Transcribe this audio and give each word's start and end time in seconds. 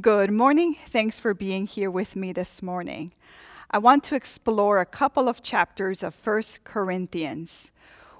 Good 0.00 0.32
morning. 0.32 0.76
Thanks 0.88 1.18
for 1.18 1.34
being 1.34 1.66
here 1.66 1.90
with 1.90 2.16
me 2.16 2.32
this 2.32 2.62
morning. 2.62 3.12
I 3.70 3.76
want 3.76 4.02
to 4.04 4.14
explore 4.14 4.78
a 4.78 4.86
couple 4.86 5.28
of 5.28 5.42
chapters 5.42 6.02
of 6.02 6.14
First 6.14 6.64
Corinthians 6.64 7.72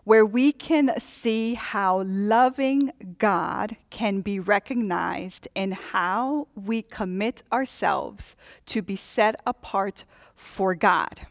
where 0.04 0.24
we 0.24 0.52
can 0.52 0.92
see 1.00 1.54
how 1.54 2.02
loving 2.04 2.92
God 3.18 3.76
can 3.88 4.20
be 4.20 4.38
recognized 4.38 5.48
and 5.56 5.72
how 5.72 6.46
we 6.54 6.82
commit 6.82 7.42
ourselves 7.50 8.36
to 8.66 8.82
be 8.82 8.94
set 8.94 9.34
apart 9.46 10.04
for 10.36 10.74
God. 10.74 11.26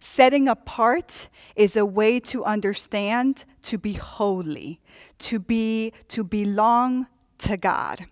Setting 0.00 0.48
apart 0.48 1.28
is 1.56 1.76
a 1.76 1.86
way 1.86 2.20
to 2.20 2.44
understand 2.44 3.46
to 3.62 3.78
be 3.78 3.94
holy, 3.94 4.80
to 5.18 5.38
be 5.38 5.94
to 6.08 6.22
belong 6.22 7.06
to 7.38 7.56
God. 7.56 8.06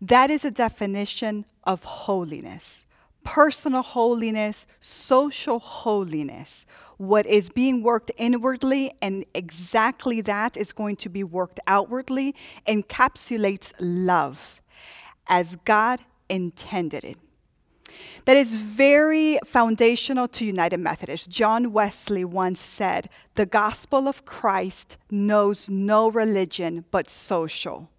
That 0.00 0.30
is 0.30 0.44
a 0.44 0.50
definition 0.50 1.44
of 1.64 1.84
holiness 1.84 2.86
personal 3.24 3.82
holiness, 3.82 4.66
social 4.80 5.58
holiness. 5.58 6.66
What 6.96 7.26
is 7.26 7.48
being 7.48 7.82
worked 7.82 8.10
inwardly, 8.16 8.92
and 9.00 9.24
exactly 9.34 10.20
that 10.22 10.56
is 10.56 10.72
going 10.72 10.96
to 10.96 11.08
be 11.08 11.24
worked 11.24 11.60
outwardly, 11.66 12.34
encapsulates 12.66 13.72
love 13.78 14.60
as 15.26 15.56
God 15.64 16.00
intended 16.28 17.04
it. 17.04 17.18
That 18.24 18.36
is 18.36 18.54
very 18.54 19.38
foundational 19.44 20.28
to 20.28 20.44
United 20.44 20.78
Methodist. 20.78 21.28
John 21.28 21.72
Wesley 21.72 22.24
once 22.24 22.60
said, 22.60 23.08
The 23.34 23.46
gospel 23.46 24.06
of 24.06 24.24
Christ 24.24 24.96
knows 25.10 25.68
no 25.68 26.10
religion 26.10 26.84
but 26.90 27.10
social 27.10 27.90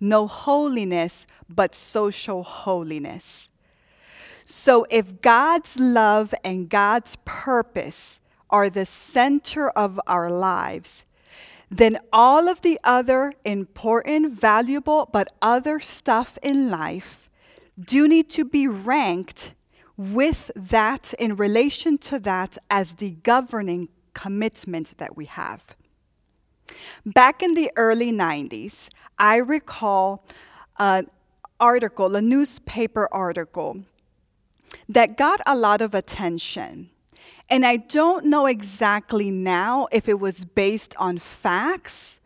no 0.00 0.26
holiness, 0.26 1.26
but 1.48 1.74
social 1.74 2.42
holiness. 2.42 3.50
So, 4.44 4.86
if 4.90 5.20
God's 5.20 5.78
love 5.78 6.34
and 6.42 6.68
God's 6.68 7.16
purpose 7.24 8.20
are 8.50 8.70
the 8.70 8.86
center 8.86 9.68
of 9.70 10.00
our 10.06 10.30
lives, 10.30 11.04
then 11.70 11.98
all 12.12 12.48
of 12.48 12.62
the 12.62 12.80
other 12.82 13.34
important, 13.44 14.32
valuable, 14.32 15.08
but 15.12 15.28
other 15.42 15.80
stuff 15.80 16.38
in 16.42 16.70
life 16.70 17.28
do 17.78 18.08
need 18.08 18.30
to 18.30 18.44
be 18.44 18.66
ranked 18.66 19.52
with 19.96 20.50
that 20.56 21.12
in 21.18 21.36
relation 21.36 21.98
to 21.98 22.18
that 22.20 22.56
as 22.70 22.94
the 22.94 23.10
governing 23.22 23.88
commitment 24.14 24.96
that 24.98 25.16
we 25.16 25.26
have. 25.26 25.76
Back 27.04 27.42
in 27.42 27.54
the 27.54 27.70
early 27.76 28.12
90s, 28.12 28.88
I 29.18 29.36
recall 29.36 30.24
an 30.78 31.08
article, 31.58 32.14
a 32.14 32.22
newspaper 32.22 33.08
article, 33.12 33.82
that 34.88 35.16
got 35.16 35.40
a 35.46 35.56
lot 35.56 35.80
of 35.80 35.94
attention. 35.94 36.90
And 37.50 37.64
I 37.64 37.76
don't 37.76 38.26
know 38.26 38.46
exactly 38.46 39.30
now 39.30 39.88
if 39.90 40.08
it 40.08 40.20
was 40.20 40.44
based 40.44 40.94
on 40.98 41.18
facts, 41.18 42.20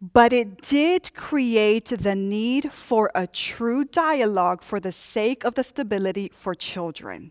but 0.00 0.32
it 0.32 0.60
did 0.60 1.14
create 1.14 1.86
the 1.86 2.14
need 2.14 2.72
for 2.72 3.10
a 3.14 3.26
true 3.26 3.84
dialogue 3.84 4.62
for 4.62 4.80
the 4.80 4.92
sake 4.92 5.44
of 5.44 5.54
the 5.54 5.62
stability 5.62 6.30
for 6.34 6.54
children. 6.54 7.30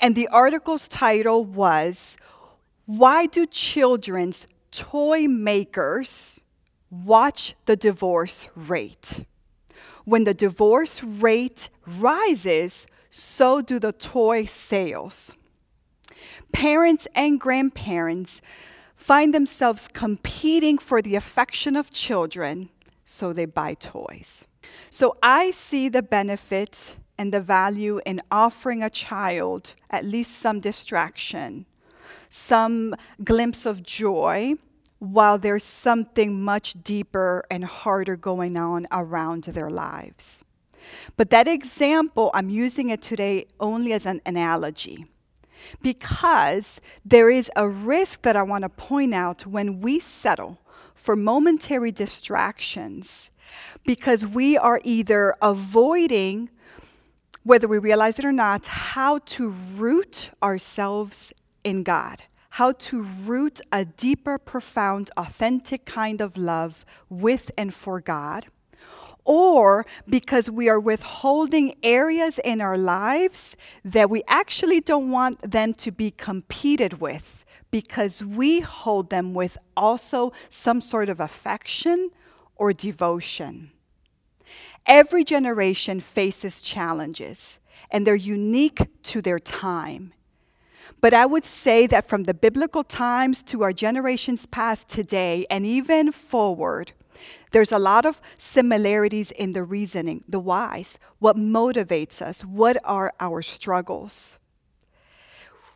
And 0.00 0.14
the 0.14 0.28
article's 0.28 0.86
title 0.88 1.44
was 1.44 2.16
Why 2.86 3.26
Do 3.26 3.46
Children's 3.46 4.46
Toy 4.72 5.28
Makers 5.28 6.40
watch 6.90 7.54
the 7.66 7.76
divorce 7.76 8.48
rate. 8.56 9.24
When 10.04 10.24
the 10.24 10.34
divorce 10.34 11.04
rate 11.04 11.68
rises, 11.86 12.86
so 13.08 13.60
do 13.60 13.78
the 13.78 13.92
toy 13.92 14.46
sales. 14.46 15.34
Parents 16.52 17.06
and 17.14 17.38
grandparents 17.38 18.40
find 18.96 19.34
themselves 19.34 19.88
competing 19.88 20.78
for 20.78 21.02
the 21.02 21.16
affection 21.16 21.76
of 21.76 21.90
children, 21.92 22.70
so 23.04 23.32
they 23.32 23.44
buy 23.44 23.74
toys. 23.74 24.46
So 24.90 25.16
I 25.22 25.50
see 25.50 25.88
the 25.88 26.02
benefit 26.02 26.96
and 27.18 27.32
the 27.32 27.40
value 27.40 28.00
in 28.06 28.20
offering 28.30 28.82
a 28.82 28.90
child 28.90 29.74
at 29.90 30.04
least 30.04 30.38
some 30.38 30.60
distraction, 30.60 31.66
some 32.32 32.94
glimpse 33.22 33.66
of 33.66 33.82
joy 33.82 34.54
while 34.98 35.36
there's 35.36 35.64
something 35.64 36.42
much 36.42 36.82
deeper 36.82 37.44
and 37.50 37.64
harder 37.64 38.16
going 38.16 38.56
on 38.56 38.86
around 38.90 39.44
their 39.44 39.68
lives. 39.68 40.42
But 41.16 41.30
that 41.30 41.46
example, 41.46 42.30
I'm 42.32 42.48
using 42.48 42.88
it 42.88 43.02
today 43.02 43.46
only 43.60 43.92
as 43.92 44.06
an 44.06 44.22
analogy 44.24 45.04
because 45.82 46.80
there 47.04 47.28
is 47.28 47.50
a 47.54 47.68
risk 47.68 48.22
that 48.22 48.34
I 48.34 48.42
want 48.42 48.62
to 48.62 48.68
point 48.68 49.12
out 49.12 49.46
when 49.46 49.80
we 49.80 50.00
settle 50.00 50.58
for 50.94 51.14
momentary 51.14 51.92
distractions 51.92 53.30
because 53.84 54.26
we 54.26 54.56
are 54.56 54.80
either 54.84 55.34
avoiding, 55.42 56.48
whether 57.42 57.68
we 57.68 57.78
realize 57.78 58.18
it 58.18 58.24
or 58.24 58.32
not, 58.32 58.66
how 58.66 59.18
to 59.18 59.50
root 59.76 60.30
ourselves 60.42 61.32
in 61.64 61.82
God 61.82 62.22
how 62.56 62.70
to 62.70 63.02
root 63.02 63.62
a 63.72 63.82
deeper, 63.82 64.36
profound, 64.36 65.10
authentic 65.16 65.86
kind 65.86 66.20
of 66.20 66.36
love 66.36 66.84
with 67.08 67.50
and 67.56 67.72
for 67.72 67.98
God, 67.98 68.44
or 69.24 69.86
because 70.06 70.50
we 70.50 70.68
are 70.68 70.78
withholding 70.78 71.74
areas 71.82 72.38
in 72.44 72.60
our 72.60 72.76
lives 72.76 73.56
that 73.82 74.10
we 74.10 74.22
actually 74.28 74.82
don't 74.82 75.10
want 75.10 75.50
them 75.50 75.72
to 75.72 75.90
be 75.90 76.10
competed 76.10 77.00
with 77.00 77.42
because 77.70 78.22
we 78.22 78.60
hold 78.60 79.08
them 79.08 79.32
with 79.32 79.56
also 79.74 80.30
some 80.50 80.82
sort 80.82 81.08
of 81.08 81.20
affection 81.20 82.10
or 82.56 82.74
devotion. 82.74 83.70
Every 84.84 85.24
generation 85.24 86.00
faces 86.00 86.60
challenges, 86.60 87.60
and 87.90 88.06
they're 88.06 88.14
unique 88.14 88.88
to 89.04 89.22
their 89.22 89.38
time. 89.38 90.12
But 91.00 91.14
I 91.14 91.26
would 91.26 91.44
say 91.44 91.86
that 91.88 92.08
from 92.08 92.24
the 92.24 92.34
biblical 92.34 92.84
times 92.84 93.42
to 93.44 93.62
our 93.62 93.72
generations 93.72 94.46
past 94.46 94.88
today 94.88 95.44
and 95.50 95.66
even 95.66 96.12
forward, 96.12 96.92
there's 97.52 97.72
a 97.72 97.78
lot 97.78 98.06
of 98.06 98.20
similarities 98.38 99.30
in 99.30 99.52
the 99.52 99.62
reasoning, 99.62 100.24
the 100.28 100.40
whys, 100.40 100.98
what 101.18 101.36
motivates 101.36 102.22
us, 102.22 102.44
what 102.44 102.76
are 102.84 103.12
our 103.20 103.42
struggles. 103.42 104.38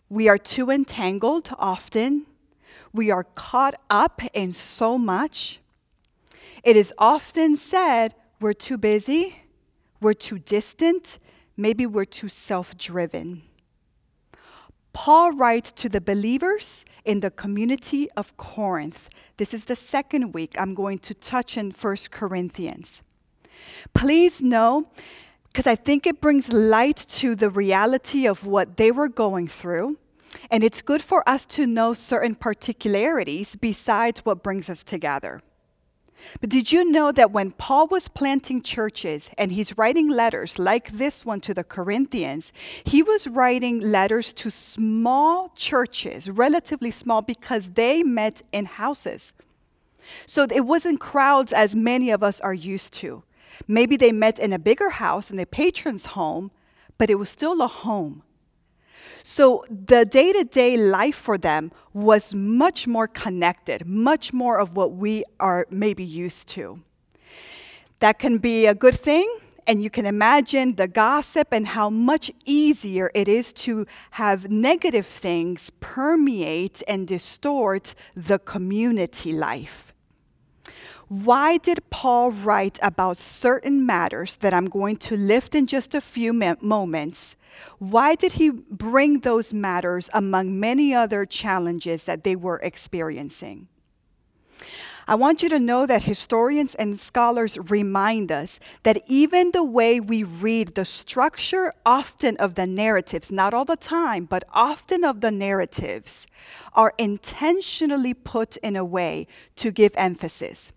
We 0.09 0.29
are 0.29 0.39
too 0.39 0.71
entangled 0.71 1.51
often. 1.59 2.27
We 2.93 3.11
are 3.11 3.25
caught 3.25 3.75
up 3.91 4.23
in 4.33 4.53
so 4.53 4.97
much. 4.97 5.61
It 6.63 6.77
is 6.77 6.93
often 6.99 7.57
said 7.57 8.15
we're 8.41 8.53
too 8.53 8.79
busy, 8.79 9.43
we're 10.01 10.15
too 10.15 10.39
distant, 10.39 11.19
maybe 11.57 11.87
we're 11.87 12.05
too 12.05 12.29
self 12.29 12.77
driven. 12.77 13.43
Paul 14.97 15.33
writes 15.33 15.73
to 15.73 15.91
the 15.91 16.01
believers 16.01 16.87
in 17.05 17.21
the 17.21 17.31
community 17.31 18.09
of 18.17 18.35
Corinth. 18.39 19.11
This 19.37 19.53
is 19.53 19.67
the 19.67 19.77
second 19.77 20.33
week 20.33 20.55
I'm 20.59 20.73
going 20.73 21.01
to 21.01 21.13
touch 21.13 21.59
in 21.59 21.71
1 21.71 21.97
Corinthians. 22.11 23.03
Please 23.93 24.41
know, 24.41 24.89
because 25.49 25.67
I 25.67 25.75
think 25.75 26.07
it 26.07 26.23
brings 26.23 26.51
light 26.51 26.97
to 26.97 27.35
the 27.35 27.51
reality 27.51 28.27
of 28.27 28.47
what 28.47 28.79
they 28.79 28.91
were 28.91 29.11
going 29.11 29.49
through. 29.49 29.99
And 30.51 30.65
it's 30.65 30.81
good 30.81 31.03
for 31.03 31.23
us 31.29 31.45
to 31.57 31.67
know 31.67 31.93
certain 31.93 32.35
particularities 32.35 33.55
besides 33.55 34.21
what 34.21 34.43
brings 34.43 34.71
us 34.71 34.83
together. 34.83 35.43
But 36.41 36.51
did 36.51 36.73
you 36.73 36.91
know 36.91 37.13
that 37.13 37.31
when 37.31 37.53
Paul 37.53 37.87
was 37.89 38.09
planting 38.09 38.63
churches 38.63 39.31
and 39.39 39.53
he's 39.53 39.77
writing 39.79 40.09
letters 40.09 40.59
like 40.59 40.91
this 40.93 41.25
one 41.25 41.41
to 41.43 41.55
the 41.55 41.65
Corinthians, 41.65 42.53
he 42.85 43.03
was 43.03 43.27
writing 43.27 43.81
letters 43.81 44.33
to 44.35 44.51
small 44.51 45.53
churches, 45.55 46.29
relatively 46.29 46.91
small, 46.91 47.23
because 47.23 47.71
they 47.71 48.03
met 48.03 48.43
in 48.53 48.65
houses. 48.65 49.35
So 50.27 50.47
it 50.51 50.67
wasn't 50.67 51.01
crowds 51.01 51.53
as 51.53 51.75
many 51.75 52.11
of 52.11 52.23
us 52.23 52.41
are 52.41 52.55
used 52.55 52.93
to. 52.95 53.25
Maybe 53.67 53.97
they 53.97 54.13
met 54.13 54.39
in 54.39 54.53
a 54.53 54.59
bigger 54.59 54.91
house 54.91 55.31
in 55.31 55.39
a 55.39 55.47
patron's 55.47 56.07
home, 56.07 56.51
but 56.99 57.11
it 57.11 57.17
was 57.17 57.31
still 57.31 57.61
a 57.63 57.69
home. 57.69 58.23
So 59.29 59.65
the 59.69 60.05
day 60.05 60.33
to 60.33 60.45
day 60.45 60.77
life 60.77 61.17
for 61.17 61.37
them 61.37 61.73
was 61.93 62.33
much 62.33 62.87
more 62.87 63.09
connected, 63.09 63.85
much 63.85 64.33
more 64.33 64.57
of 64.61 64.77
what 64.77 64.93
we 64.93 65.25
are 65.41 65.67
maybe 65.69 66.05
used 66.05 66.47
to. 66.51 66.81
That 67.99 68.21
can 68.21 68.39
be 68.39 68.67
a 68.67 68.75
good 68.75 68.95
thing, 68.95 69.29
and 69.67 69.83
you 69.83 69.91
can 69.91 70.07
imagine 70.07 70.77
the 70.77 70.87
gossip 70.87 71.49
and 71.51 71.67
how 71.67 71.91
much 71.91 72.31
easier 72.45 73.11
it 73.15 73.27
is 73.27 73.53
to 73.65 73.85
have 74.13 74.49
negative 74.49 75.07
things 75.07 75.71
permeate 75.81 76.85
and 76.87 77.09
distort 77.09 77.97
the 78.15 78.39
community 78.39 79.33
life. 79.33 79.93
Why 81.09 81.59
did 81.59 81.89
Paul 81.89 82.33
write 82.33 82.81
about 82.83 83.17
certain 83.17 83.87
matters 83.87 84.37
that 84.37 84.53
I'm 84.53 84.67
going 84.67 84.97
to 84.97 85.17
lift 85.17 85.55
in 85.55 85.69
just 85.69 85.95
a 85.95 86.01
few 86.01 86.33
moments? 86.33 87.37
Why 87.79 88.17
did 88.17 88.33
he 88.33 88.51
bring 88.51 89.21
those 89.21 89.55
matters 89.55 90.11
among 90.13 90.59
many 90.59 90.93
other 90.93 91.25
challenges 91.25 92.05
that 92.07 92.25
they 92.25 92.35
were 92.35 92.59
experiencing? 92.61 93.69
I 95.07 95.15
want 95.15 95.45
you 95.45 95.49
to 95.51 95.61
know 95.61 95.87
that 95.87 96.03
historians 96.03 96.75
and 96.75 96.99
scholars 96.99 97.57
remind 97.57 98.33
us 98.33 98.59
that 98.83 99.01
even 99.07 99.53
the 99.53 99.63
way 99.63 100.01
we 100.01 100.25
read 100.25 100.75
the 100.75 100.85
structure 100.85 101.73
often 101.85 102.37
of 102.39 102.57
the 102.57 102.67
narratives, 102.67 103.31
not 103.31 103.55
all 103.55 103.65
the 103.65 103.77
time, 103.77 104.25
but 104.25 104.43
often 104.51 105.05
of 105.05 105.21
the 105.21 105.31
narratives, 105.31 106.27
are 106.73 106.93
intentionally 106.99 108.15
put 108.15 108.57
in 108.57 108.75
a 108.75 108.85
way 108.85 109.29
to 109.55 109.71
give 109.71 109.93
emphasis. 109.95 110.73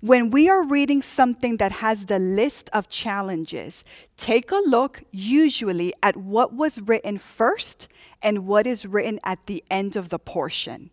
When 0.00 0.30
we 0.30 0.48
are 0.48 0.62
reading 0.62 1.02
something 1.02 1.58
that 1.58 1.72
has 1.72 2.06
the 2.06 2.18
list 2.18 2.70
of 2.72 2.88
challenges, 2.88 3.84
take 4.16 4.50
a 4.50 4.62
look 4.66 5.02
usually 5.10 5.92
at 6.02 6.16
what 6.16 6.54
was 6.54 6.80
written 6.80 7.18
first 7.18 7.88
and 8.22 8.46
what 8.46 8.66
is 8.66 8.86
written 8.86 9.20
at 9.24 9.46
the 9.46 9.64
end 9.70 9.96
of 9.96 10.08
the 10.08 10.18
portion 10.18 10.90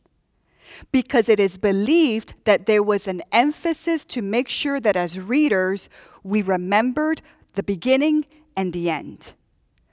because 0.91 1.29
it 1.29 1.39
is 1.39 1.57
believed 1.57 2.33
that 2.44 2.65
there 2.65 2.83
was 2.83 3.07
an 3.07 3.21
emphasis 3.31 4.06
to 4.06 4.21
make 4.21 4.50
sure 4.50 4.79
that 4.79 4.95
as 4.95 5.19
readers, 5.19 5.89
we 6.24 6.41
remembered 6.41 7.21
the 7.53 7.63
beginning 7.63 8.25
and 8.56 8.74
the 8.74 8.89
end. 8.89 9.33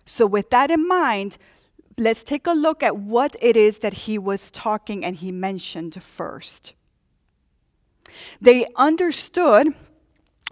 So, 0.05 0.27
with 0.27 0.51
that 0.51 0.71
in 0.71 0.87
mind, 0.87 1.39
let's 1.97 2.23
take 2.23 2.47
a 2.47 2.53
look 2.53 2.83
at 2.83 2.97
what 2.97 3.37
it 3.41 3.57
is 3.57 3.79
that 3.79 3.95
he 3.95 4.19
was 4.19 4.51
talking 4.51 5.05
and 5.05 5.17
he 5.17 5.33
mentioned 5.33 6.01
first. 6.03 6.75
They 8.41 8.67
understood, 8.77 9.75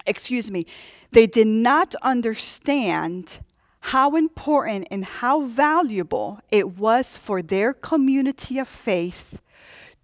excuse 0.06 0.50
me, 0.50 0.66
they 1.10 1.26
did 1.26 1.46
not 1.46 1.94
understand 2.02 3.40
how 3.80 4.16
important 4.16 4.86
and 4.90 5.04
how 5.04 5.42
valuable 5.42 6.40
it 6.50 6.76
was 6.76 7.18
for 7.18 7.42
their 7.42 7.74
community 7.74 8.58
of 8.58 8.68
faith 8.68 9.40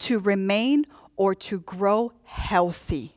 to 0.00 0.18
remain 0.18 0.84
or 1.16 1.34
to 1.34 1.60
grow 1.60 2.12
healthy 2.24 3.12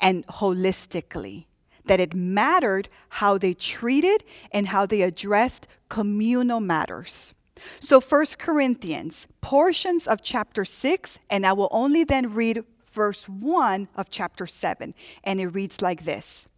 and 0.00 0.26
holistically. 0.26 1.46
That 1.86 2.00
it 2.00 2.14
mattered 2.14 2.88
how 3.08 3.38
they 3.38 3.54
treated 3.54 4.24
and 4.52 4.68
how 4.68 4.86
they 4.86 5.02
addressed 5.02 5.66
communal 5.88 6.60
matters. 6.60 7.34
So, 7.78 8.00
First 8.00 8.38
Corinthians, 8.38 9.26
portions 9.40 10.06
of 10.06 10.22
chapter 10.22 10.64
6, 10.64 11.18
and 11.30 11.46
I 11.46 11.52
will 11.52 11.68
only 11.70 12.04
then 12.04 12.34
read 12.34 12.64
verse 12.94 13.28
1 13.28 13.88
of 13.96 14.08
chapter 14.08 14.46
7. 14.46 14.94
And 15.24 15.40
it 15.40 15.48
reads 15.48 15.82
like 15.82 16.04
this 16.04 16.48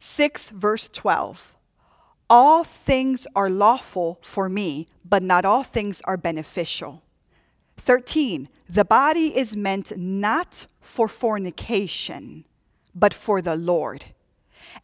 6, 0.00 0.50
verse 0.50 0.88
12. 0.88 1.56
All 2.28 2.62
things 2.62 3.26
are 3.34 3.50
lawful 3.50 4.18
for 4.22 4.48
me, 4.48 4.86
but 5.04 5.22
not 5.22 5.44
all 5.44 5.62
things 5.62 6.00
are 6.04 6.16
beneficial. 6.16 7.02
13, 7.76 8.48
the 8.68 8.84
body 8.84 9.36
is 9.36 9.56
meant 9.56 9.96
not 9.96 10.66
for 10.80 11.08
fornication, 11.08 12.44
but 12.94 13.14
for 13.14 13.42
the 13.42 13.56
Lord, 13.56 14.04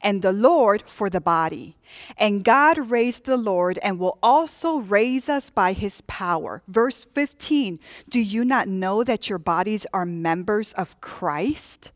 and 0.01 0.23
the 0.23 0.33
Lord 0.33 0.85
for 0.87 1.11
the 1.11 1.21
body. 1.21 1.77
And 2.17 2.45
God 2.45 2.91
raised 2.91 3.25
the 3.25 3.37
Lord 3.37 3.79
and 3.83 3.99
will 3.99 4.19
also 4.23 4.79
raise 4.79 5.29
us 5.29 5.51
by 5.51 5.73
his 5.73 6.01
power. 6.03 6.63
Verse 6.69 7.05
15, 7.05 7.79
do 8.09 8.21
you 8.21 8.45
not 8.45 8.69
know 8.69 9.05
that 9.05 9.29
your 9.29 9.39
bodies 9.39 9.87
are 9.93 10.07
members 10.07 10.73
of 10.75 11.01
Christ? 11.01 11.93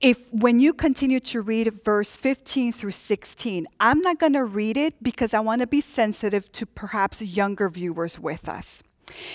if 0.00 0.32
when 0.32 0.60
you 0.60 0.72
continue 0.72 1.20
to 1.20 1.40
read 1.40 1.72
verse 1.84 2.16
15 2.16 2.72
through 2.72 2.90
16, 2.90 3.66
I'm 3.78 4.00
not 4.00 4.18
going 4.18 4.34
to 4.34 4.44
read 4.44 4.76
it 4.76 5.02
because 5.02 5.34
I 5.34 5.40
want 5.40 5.60
to 5.60 5.66
be 5.66 5.80
sensitive 5.80 6.50
to 6.52 6.66
perhaps 6.66 7.22
younger 7.22 7.68
viewers 7.68 8.18
with 8.18 8.48
us. 8.48 8.82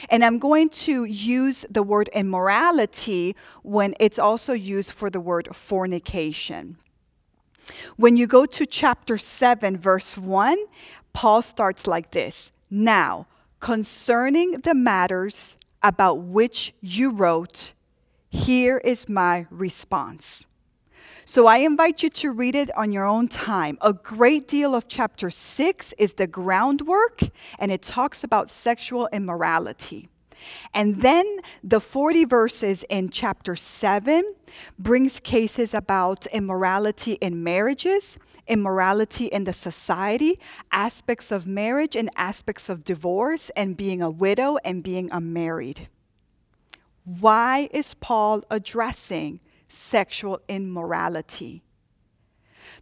And 0.10 0.24
I'm 0.24 0.39
going 0.39 0.69
to 0.69 1.06
use 1.06 1.66
the 1.69 1.83
word 1.83 2.10
immorality 2.13 3.36
when 3.63 3.95
it's 4.00 4.19
also 4.19 4.54
used 4.54 4.92
for 4.92 5.10
the 5.10 5.19
word 5.19 5.50
fornication. 5.56 6.77
When 7.98 8.16
you 8.16 8.27
go 8.27 8.45
to 8.45 8.66
chapter 8.66 9.18
7, 9.18 9.77
verse 9.77 10.18
1, 10.18 10.57
Paul 11.13 11.42
starts 11.42 11.88
like 11.88 12.12
this 12.12 12.51
Now, 12.69 13.27
concerning 13.60 14.62
the 14.62 14.75
matters 14.75 15.57
about 15.81 16.19
which 16.19 16.74
you 16.81 17.12
wrote, 17.12 17.74
here 18.30 18.80
is 18.80 19.07
my 19.07 19.48
response. 19.50 20.45
So 21.27 21.48
I 21.48 21.57
invite 21.57 22.04
you 22.04 22.10
to 22.10 22.30
read 22.30 22.54
it 22.54 22.69
on 22.77 22.92
your 22.92 23.04
own 23.04 23.27
time. 23.27 23.80
A 23.81 23.94
great 23.94 24.48
deal 24.48 24.75
of 24.75 24.88
chapter 24.88 25.31
6 25.31 25.94
is 25.98 26.13
the 26.13 26.27
groundwork, 26.27 27.22
and 27.57 27.72
it 27.72 27.81
talks 27.81 28.24
about 28.24 28.48
sexual 28.48 29.10
immorality. 29.12 30.07
And 30.75 31.01
then 31.01 31.39
the 31.63 31.80
40 31.80 32.25
verses 32.25 32.83
in 32.92 33.10
chapter 33.10 33.56
7 33.56 34.36
brings 34.77 35.19
cases 35.19 35.74
about 35.74 36.27
immorality 36.27 37.13
in 37.13 37.44
marriages, 37.44 38.19
immorality 38.45 39.25
in 39.25 39.45
the 39.45 39.54
society, 39.54 40.38
aspects 40.72 41.31
of 41.31 41.48
marriage 41.48 41.95
and 41.95 42.12
aspects 42.16 42.69
of 42.69 42.83
divorce, 42.83 43.50
and 43.56 43.75
being 43.75 44.00
a 44.00 44.12
widow 44.12 44.57
and 44.63 44.83
being 44.83 45.10
unmarried. 45.12 45.88
Why 47.04 47.68
is 47.72 47.95
Paul 47.95 48.44
addressing 48.51 49.39
sexual 49.67 50.39
immorality. 50.47 51.63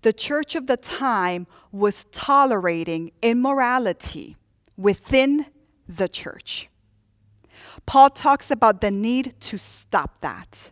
The 0.02 0.14
church 0.14 0.56
of 0.56 0.68
the 0.68 0.78
time 0.78 1.48
was 1.72 2.06
tolerating 2.12 3.12
immorality 3.22 4.38
within 4.78 5.46
the 5.88 6.08
church. 6.08 6.70
Paul 7.86 8.10
talks 8.10 8.52
about 8.52 8.82
the 8.82 8.92
need 8.92 9.40
to 9.42 9.58
stop 9.58 10.22
that, 10.22 10.72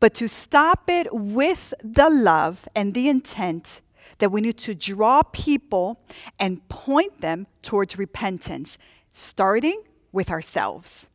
but 0.00 0.14
to 0.14 0.28
stop 0.28 0.88
it 0.88 1.08
with 1.12 1.72
the 1.82 2.10
love 2.10 2.68
and 2.74 2.94
the 2.94 3.08
intent 3.08 3.80
that 4.18 4.30
we 4.30 4.40
need 4.40 4.56
to 4.58 4.74
draw 4.74 5.22
people 5.22 6.00
and 6.38 6.66
point 6.68 7.20
them 7.20 7.46
towards 7.62 7.98
repentance, 7.98 8.78
starting 9.12 9.82
with 10.12 10.30
ourselves. 10.30 11.08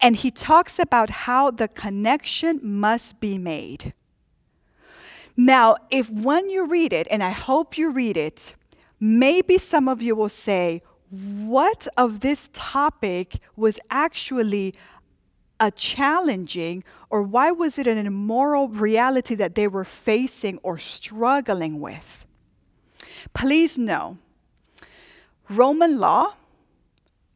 And 0.00 0.16
he 0.16 0.30
talks 0.30 0.78
about 0.78 1.10
how 1.10 1.50
the 1.50 1.68
connection 1.68 2.60
must 2.62 3.20
be 3.20 3.38
made. 3.38 3.92
Now, 5.36 5.76
if 5.90 6.10
when 6.10 6.50
you 6.50 6.66
read 6.66 6.92
it, 6.92 7.06
and 7.10 7.22
I 7.22 7.30
hope 7.30 7.78
you 7.78 7.90
read 7.90 8.16
it, 8.16 8.54
maybe 8.98 9.56
some 9.58 9.88
of 9.88 10.02
you 10.02 10.16
will 10.16 10.28
say, 10.28 10.82
what 11.10 11.86
of 11.96 12.20
this 12.20 12.50
topic 12.52 13.38
was 13.56 13.78
actually 13.90 14.74
a 15.60 15.70
challenging, 15.70 16.84
or 17.10 17.22
why 17.22 17.50
was 17.50 17.78
it 17.78 17.86
an 17.86 18.04
immoral 18.04 18.68
reality 18.68 19.34
that 19.34 19.54
they 19.54 19.66
were 19.66 19.84
facing 19.84 20.58
or 20.62 20.78
struggling 20.78 21.80
with? 21.80 22.26
Please 23.32 23.78
know, 23.78 24.18
Roman 25.48 25.98
law 25.98 26.34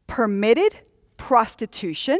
permitted 0.07 0.81
prostitution 1.23 2.19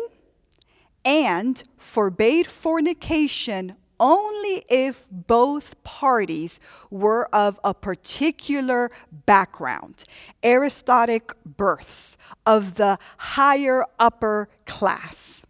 and 1.04 1.62
forbade 1.76 2.48
fornication 2.48 3.76
only 4.00 4.64
if 4.70 5.08
both 5.12 5.84
parties 5.84 6.62
were 6.90 7.28
of 7.36 7.60
a 7.66 7.74
particular 7.74 8.90
background, 9.26 10.06
aristocratic 10.42 11.34
births 11.44 12.16
of 12.46 12.76
the 12.76 12.98
higher 13.18 13.84
upper 14.00 14.48
class. 14.66 15.44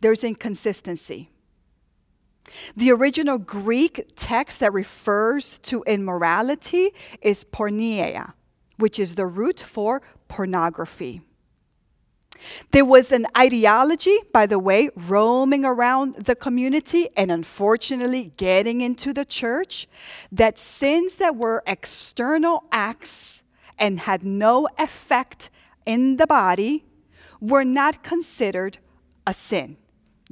There's 0.00 0.24
inconsistency. 0.24 1.30
The 2.74 2.90
original 2.90 3.38
Greek 3.38 4.10
text 4.16 4.58
that 4.58 4.72
refers 4.72 5.60
to 5.60 5.84
immorality 5.84 6.90
is 7.22 7.44
porneia, 7.44 8.32
which 8.76 8.98
is 8.98 9.14
the 9.14 9.26
root 9.26 9.60
for 9.60 10.02
pornography. 10.26 11.20
There 12.72 12.84
was 12.84 13.12
an 13.12 13.26
ideology, 13.36 14.18
by 14.32 14.46
the 14.46 14.58
way, 14.58 14.90
roaming 14.94 15.64
around 15.64 16.14
the 16.14 16.34
community 16.34 17.08
and 17.16 17.30
unfortunately 17.30 18.32
getting 18.36 18.80
into 18.80 19.12
the 19.12 19.24
church 19.24 19.88
that 20.32 20.58
sins 20.58 21.16
that 21.16 21.36
were 21.36 21.62
external 21.66 22.64
acts 22.72 23.42
and 23.78 24.00
had 24.00 24.24
no 24.24 24.68
effect 24.78 25.50
in 25.86 26.16
the 26.16 26.26
body 26.26 26.84
were 27.40 27.64
not 27.64 28.02
considered 28.02 28.78
a 29.26 29.34
sin. 29.34 29.76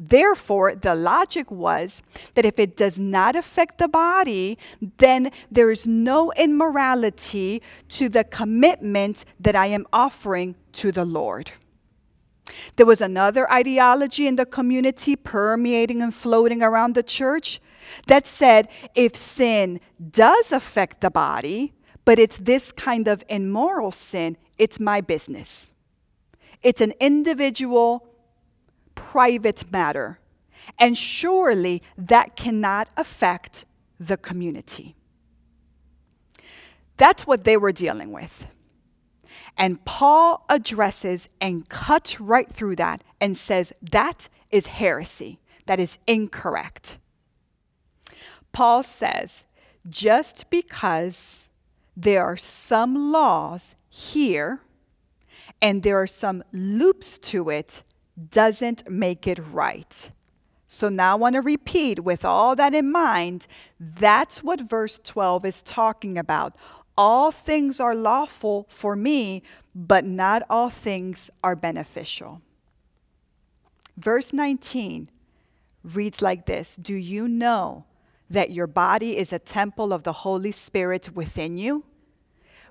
Therefore, 0.01 0.77
the 0.77 0.95
logic 0.95 1.51
was 1.51 2.03
that 2.35 2.45
if 2.45 2.61
it 2.61 2.77
does 2.77 3.01
not 3.01 3.35
affect 3.35 3.79
the 3.79 3.89
body, 3.89 4.57
then 4.99 5.33
there 5.51 5.73
is 5.73 5.89
no 5.89 6.31
immorality 6.37 7.61
to 7.89 8.09
the 8.09 8.23
commitment 8.23 9.25
that 9.41 9.57
I 9.57 9.67
am 9.67 9.87
offering 9.93 10.55
to 10.75 10.93
the 10.93 11.05
Lord. 11.05 11.51
There 12.77 12.87
was 12.87 13.01
another 13.01 13.51
ideology 13.51 14.27
in 14.27 14.37
the 14.37 14.47
community 14.47 15.17
permeating 15.17 16.03
and 16.03 16.15
floating 16.15 16.63
around 16.63 16.95
the 16.95 17.03
church 17.03 17.61
that 18.07 18.27
said 18.27 18.69
if 18.95 19.17
sin 19.17 19.81
does 20.11 20.53
affect 20.53 21.01
the 21.01 21.11
body, 21.11 21.75
but 22.05 22.19
it's 22.19 22.37
this 22.39 22.73
kind 22.73 23.09
of 23.09 23.23
immoral 23.29 23.93
sin, 23.93 24.37
it's 24.57 24.81
my 24.81 25.01
business. 25.01 25.73
It's 26.63 26.81
an 26.81 26.93
individual, 27.01 28.09
private 28.95 29.71
matter. 29.71 30.19
And 30.79 30.97
surely 30.97 31.83
that 31.97 32.37
cannot 32.37 32.89
affect 32.97 33.65
the 33.99 34.17
community. 34.17 34.97
That's 36.97 37.27
what 37.27 37.45
they 37.45 37.57
were 37.57 37.73
dealing 37.73 38.13
with. 38.13 38.47
And 39.59 39.85
Paul 39.85 40.45
addresses 40.49 41.29
and 41.41 41.69
cuts 41.69 42.21
right 42.21 42.49
through 42.49 42.77
that 42.77 43.03
and 43.21 43.37
says 43.37 43.73
that 43.83 44.29
is 44.51 44.67
heresy. 44.67 45.41
That 45.67 45.81
is 45.81 45.99
incorrect. 46.07 46.99
Paul 48.53 48.83
says 48.83 49.45
just 49.89 50.49
because 50.49 51.49
there 51.97 52.25
are 52.25 52.37
some 52.37 53.13
laws 53.13 53.75
here 53.89 54.61
and 55.61 55.83
there 55.83 56.01
are 56.01 56.07
some 56.07 56.45
loops 56.53 57.19
to 57.19 57.51
it 57.51 57.83
doesn't 58.31 58.89
make 58.89 59.27
it 59.27 59.39
right. 59.53 60.11
So 60.69 60.89
now 60.89 61.13
I 61.13 61.15
want 61.15 61.35
to 61.35 61.41
repeat 61.41 62.01
with 62.01 62.25
all 62.25 62.55
that 62.57 62.75
in 62.75 62.93
mind, 62.93 63.47
that's 63.81 64.43
what 64.43 64.61
verse 64.61 64.99
12 64.99 65.47
is 65.47 65.63
talking 65.63 66.19
about. 66.19 66.55
All 66.99 67.31
things 67.31 67.79
are 67.79 67.95
lawful 67.95 68.67
for 68.69 68.97
me, 68.97 69.45
but 69.73 70.05
not 70.05 70.43
all 70.51 70.69
things 70.69 71.31
are 71.45 71.55
beneficial. 71.55 72.43
Verse 73.97 74.33
19 74.33 75.09
reads 75.85 76.21
like 76.21 76.47
this 76.47 76.75
Do 76.75 76.97
you 76.97 77.29
know 77.29 77.85
that 78.29 78.51
your 78.51 78.67
body 78.67 79.17
is 79.17 79.33
a 79.33 79.39
temple 79.39 79.93
of 79.93 80.03
the 80.03 80.13
Holy 80.13 80.51
Spirit 80.51 81.15
within 81.15 81.57
you, 81.57 81.85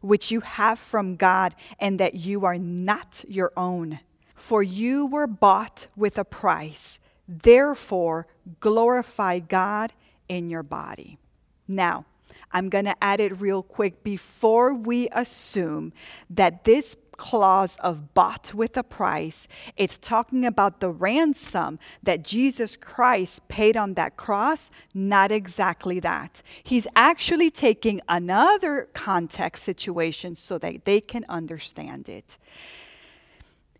which 0.01 0.29
you 0.29 0.41
have 0.41 0.77
from 0.77 1.15
God, 1.15 1.55
and 1.79 1.97
that 1.97 2.15
you 2.15 2.43
are 2.43 2.57
not 2.57 3.23
your 3.29 3.53
own? 3.55 4.01
For 4.35 4.61
you 4.61 5.05
were 5.05 5.27
bought 5.27 5.87
with 5.95 6.17
a 6.17 6.25
price. 6.25 6.99
Therefore, 7.29 8.27
glorify 8.59 9.39
God 9.39 9.93
in 10.27 10.49
your 10.49 10.63
body. 10.63 11.17
Now, 11.65 12.05
I'm 12.51 12.69
going 12.69 12.85
to 12.85 12.95
add 13.03 13.19
it 13.19 13.39
real 13.39 13.61
quick 13.61 14.03
before 14.03 14.73
we 14.73 15.09
assume 15.11 15.93
that 16.29 16.63
this 16.63 16.95
clause 17.17 17.77
of 17.77 18.13
bought 18.13 18.53
with 18.53 18.77
a 18.77 18.83
price, 18.83 19.47
it's 19.75 19.97
talking 19.97 20.45
about 20.45 20.79
the 20.79 20.89
ransom 20.89 21.79
that 22.03 22.23
Jesus 22.23 22.75
Christ 22.75 23.47
paid 23.47 23.75
on 23.75 23.95
that 23.95 24.15
cross. 24.15 24.69
Not 24.93 25.31
exactly 25.31 25.99
that. 25.99 26.41
He's 26.63 26.87
actually 26.95 27.49
taking 27.49 28.01
another 28.07 28.87
context 28.93 29.63
situation 29.63 30.35
so 30.35 30.57
that 30.59 30.85
they 30.85 31.01
can 31.01 31.25
understand 31.27 32.07
it. 32.07 32.37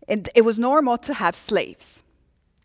And 0.06 0.28
it 0.34 0.42
was 0.42 0.58
normal 0.58 0.98
to 0.98 1.14
have 1.14 1.36
slaves. 1.36 2.02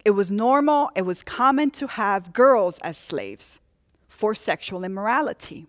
It 0.03 0.11
was 0.11 0.31
normal, 0.31 0.91
it 0.95 1.03
was 1.03 1.23
common 1.23 1.71
to 1.71 1.87
have 1.87 2.33
girls 2.33 2.79
as 2.79 2.97
slaves 2.97 3.61
for 4.09 4.35
sexual 4.35 4.83
immorality. 4.83 5.67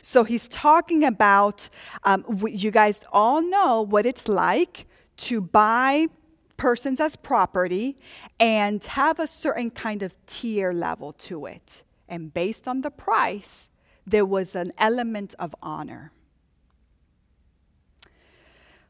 So 0.00 0.24
he's 0.24 0.48
talking 0.48 1.04
about, 1.04 1.68
um, 2.04 2.24
you 2.46 2.70
guys 2.70 3.04
all 3.12 3.42
know 3.42 3.82
what 3.82 4.06
it's 4.06 4.28
like 4.28 4.86
to 5.18 5.40
buy 5.40 6.08
persons 6.56 7.00
as 7.00 7.16
property 7.16 7.96
and 8.38 8.82
have 8.84 9.18
a 9.18 9.26
certain 9.26 9.70
kind 9.70 10.02
of 10.02 10.14
tier 10.26 10.72
level 10.72 11.12
to 11.12 11.46
it. 11.46 11.82
And 12.08 12.32
based 12.32 12.68
on 12.68 12.82
the 12.82 12.90
price, 12.90 13.70
there 14.06 14.26
was 14.26 14.54
an 14.54 14.72
element 14.78 15.34
of 15.38 15.54
honor. 15.62 16.12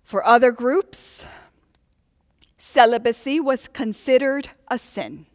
For 0.02 0.26
other 0.26 0.50
groups, 0.52 1.26
celibacy 2.58 3.40
was 3.40 3.68
considered 3.68 4.50
a 4.68 4.78
sin 4.78 5.26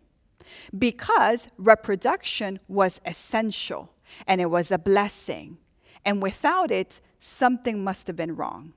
because 0.77 1.49
reproduction 1.57 2.59
was 2.67 3.01
essential 3.05 3.91
and 4.25 4.41
it 4.41 4.49
was 4.49 4.71
a 4.71 4.77
blessing. 4.77 5.57
And 6.05 6.21
without 6.21 6.71
it, 6.71 7.01
something 7.19 7.83
must 7.83 8.07
have 8.07 8.15
been 8.15 8.35
wrong. 8.35 8.73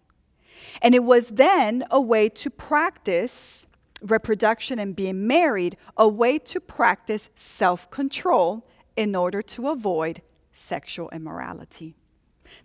And 0.83 0.95
it 0.95 1.05
was 1.05 1.31
then 1.31 1.85
a 1.91 2.01
way 2.01 2.29
to 2.29 2.51
practice 2.51 3.67
reproduction 4.03 4.79
and 4.79 4.97
being 4.97 5.27
married, 5.27 5.77
a 5.97 6.09
way 6.09 6.39
to 6.39 6.61
practice 6.61 7.31
self 7.35 7.91
control 7.91 8.67
in 8.97 9.15
order 9.15 9.43
to 9.43 9.69
avoid 9.69 10.23
sexual 10.53 11.09
immorality. 11.11 11.95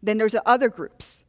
Then 0.01 0.17
there's 0.17 0.35
other 0.45 0.69
groups 0.69 1.25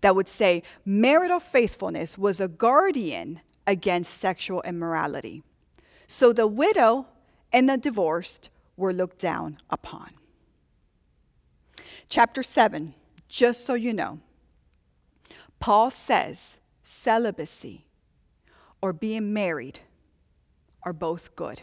that 0.00 0.16
would 0.16 0.28
say 0.28 0.62
marital 0.84 1.40
faithfulness 1.40 2.18
was 2.18 2.40
a 2.40 2.48
guardian 2.48 3.40
against 3.66 4.14
sexual 4.14 4.60
immorality. 4.62 5.42
So 6.06 6.32
the 6.32 6.46
widow 6.46 7.06
and 7.52 7.68
the 7.68 7.78
divorced 7.78 8.50
were 8.76 8.92
looked 8.92 9.18
down 9.18 9.58
upon. 9.70 10.10
Chapter 12.08 12.42
7, 12.42 12.94
just 13.28 13.64
so 13.64 13.74
you 13.74 13.92
know, 13.92 14.20
Paul 15.58 15.90
says 15.90 16.58
celibacy 16.84 17.86
or 18.82 18.92
being 18.92 19.32
married 19.32 19.80
are 20.82 20.92
both 20.92 21.34
good 21.34 21.62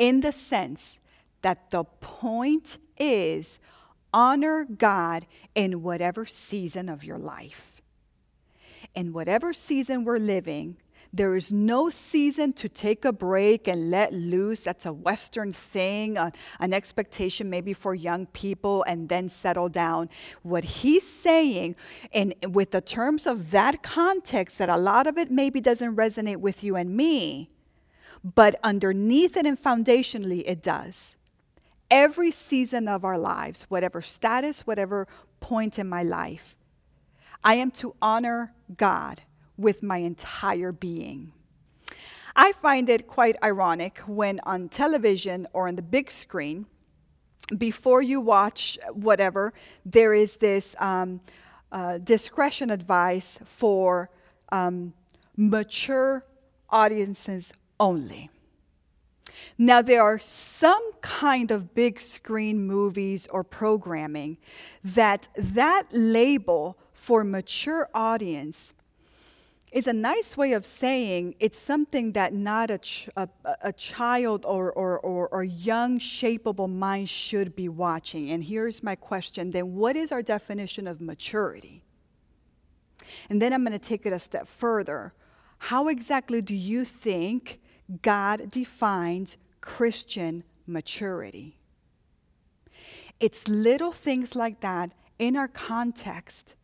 in 0.00 0.20
the 0.20 0.32
sense 0.32 0.98
that 1.42 1.70
the 1.70 1.84
point 1.84 2.78
is 2.98 3.58
honor 4.14 4.64
God 4.64 5.26
in 5.54 5.82
whatever 5.82 6.24
season 6.24 6.88
of 6.88 7.04
your 7.04 7.18
life. 7.18 7.80
In 8.94 9.12
whatever 9.12 9.52
season 9.52 10.04
we're 10.04 10.18
living, 10.18 10.78
there 11.12 11.34
is 11.34 11.52
no 11.52 11.90
season 11.90 12.52
to 12.54 12.68
take 12.68 13.04
a 13.04 13.12
break 13.12 13.66
and 13.66 13.90
let 13.90 14.12
loose. 14.12 14.62
That's 14.62 14.86
a 14.86 14.92
Western 14.92 15.52
thing, 15.52 16.16
uh, 16.16 16.30
an 16.60 16.72
expectation 16.72 17.50
maybe 17.50 17.72
for 17.72 17.94
young 17.94 18.26
people 18.26 18.84
and 18.86 19.08
then 19.08 19.28
settle 19.28 19.68
down. 19.68 20.08
What 20.42 20.64
he's 20.64 21.08
saying, 21.08 21.74
and 22.12 22.34
with 22.48 22.70
the 22.70 22.80
terms 22.80 23.26
of 23.26 23.50
that 23.50 23.82
context, 23.82 24.58
that 24.58 24.68
a 24.68 24.76
lot 24.76 25.06
of 25.06 25.18
it 25.18 25.30
maybe 25.30 25.60
doesn't 25.60 25.96
resonate 25.96 26.36
with 26.36 26.62
you 26.62 26.76
and 26.76 26.96
me, 26.96 27.50
but 28.22 28.54
underneath 28.62 29.36
it 29.36 29.46
and 29.46 29.58
foundationally, 29.58 30.44
it 30.46 30.62
does. 30.62 31.16
Every 31.90 32.30
season 32.30 32.86
of 32.86 33.04
our 33.04 33.18
lives, 33.18 33.64
whatever 33.64 34.00
status, 34.00 34.64
whatever 34.64 35.08
point 35.40 35.76
in 35.76 35.88
my 35.88 36.04
life, 36.04 36.54
I 37.42 37.54
am 37.54 37.72
to 37.72 37.96
honor 38.00 38.52
God 38.76 39.22
with 39.60 39.82
my 39.82 39.98
entire 39.98 40.72
being. 40.72 41.32
I 42.34 42.52
find 42.52 42.88
it 42.88 43.06
quite 43.06 43.36
ironic 43.42 43.98
when 44.06 44.40
on 44.44 44.68
television 44.68 45.46
or 45.52 45.68
on 45.68 45.76
the 45.76 45.82
big 45.82 46.10
screen, 46.10 46.66
before 47.56 48.00
you 48.00 48.20
watch 48.20 48.78
whatever, 48.92 49.52
there 49.84 50.14
is 50.14 50.36
this 50.36 50.76
um, 50.78 51.20
uh, 51.72 51.98
discretion 51.98 52.70
advice 52.70 53.38
for 53.44 54.10
um, 54.52 54.92
mature 55.36 56.24
audiences 56.70 57.52
only. 57.78 58.30
Now, 59.58 59.82
there 59.82 60.02
are 60.02 60.18
some 60.18 60.92
kind 61.00 61.50
of 61.50 61.74
big 61.74 62.00
screen 62.00 62.66
movies 62.66 63.26
or 63.26 63.44
programming 63.44 64.38
that 64.84 65.28
that 65.36 65.84
label 65.92 66.78
for 66.92 67.24
mature 67.24 67.88
audience 67.94 68.74
is 69.72 69.86
a 69.86 69.92
nice 69.92 70.36
way 70.36 70.52
of 70.52 70.66
saying 70.66 71.34
it's 71.38 71.58
something 71.58 72.12
that 72.12 72.34
not 72.34 72.70
a, 72.70 72.78
ch- 72.78 73.08
a, 73.16 73.28
a, 73.62 73.72
child 73.72 74.44
or, 74.44 74.72
or, 74.72 74.98
or, 75.00 75.28
or 75.28 75.44
young, 75.44 75.98
shapeable 75.98 76.68
mind 76.68 77.08
should 77.08 77.54
be 77.54 77.68
watching. 77.68 78.30
And 78.30 78.42
here's 78.42 78.82
my 78.82 78.96
question 78.96 79.52
then, 79.52 79.74
what 79.74 79.94
is 79.94 80.10
our 80.10 80.22
definition 80.22 80.86
of 80.86 81.00
maturity? 81.00 81.82
And 83.28 83.40
then 83.40 83.52
I'm 83.52 83.64
going 83.64 83.78
to 83.78 83.78
take 83.78 84.06
it 84.06 84.12
a 84.12 84.18
step 84.18 84.48
further. 84.48 85.14
How 85.58 85.88
exactly 85.88 86.42
do 86.42 86.54
you 86.54 86.84
think 86.84 87.60
God 88.02 88.50
defines 88.50 89.36
Christian 89.60 90.42
maturity? 90.66 91.58
It's 93.20 93.46
little 93.46 93.92
things 93.92 94.34
like 94.34 94.60
that 94.60 94.92
in 95.18 95.36
our 95.36 95.48
context 95.48 96.54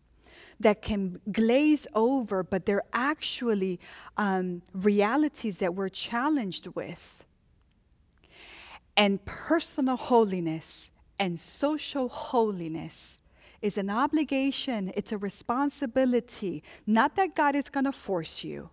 that 0.61 0.83
can 0.83 1.21
glaze 1.31 1.87
over, 1.95 2.43
but 2.43 2.67
they're 2.67 2.83
actually 2.93 3.79
um, 4.17 4.63
realities 4.73 5.59
that 5.59 5.75
we're 5.75 5.89
challenged 5.89 6.69
with. 6.69 7.25
And 8.97 9.23
personal 9.25 9.97
holiness 9.97 10.91
and 11.19 11.39
social 11.39 12.09
holiness 12.09 13.21
is 13.61 13.79
an 13.79 13.91
obligation, 13.91 14.93
it's 14.95 15.13
a 15.13 15.19
responsibility. 15.19 16.63
Not 16.87 17.17
that 17.17 17.35
God 17.35 17.55
is 17.55 17.69
going 17.69 17.85
to 17.85 17.93
force 17.93 18.45
you, 18.45 18.71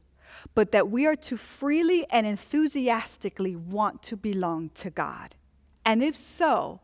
but 0.56 0.72
that 0.72 0.90
we 0.90 1.06
are 1.06 1.16
to 1.16 1.38
freely 1.38 2.06
and 2.10 2.26
enthusiastically 2.26 3.56
want 3.56 4.02
to 4.04 4.18
belong 4.18 4.70
to 4.76 4.90
God. 4.90 5.36
And 5.86 6.04
if 6.04 6.16
so, 6.16 6.80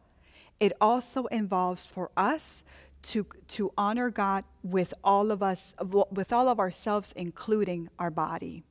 it 0.60 0.74
also 0.82 1.26
involves 1.28 1.86
for 1.86 2.12
us 2.18 2.64
to, 3.02 3.26
to 3.50 3.72
honor 3.78 4.10
God 4.10 4.44
with 4.64 4.94
all 5.04 5.32
of 5.32 5.42
us, 5.42 5.76
with 6.12 6.34
all 6.34 6.48
of 6.48 6.60
ourselves, 6.60 7.12
including 7.14 7.90
our 7.98 8.12
body. 8.12 8.64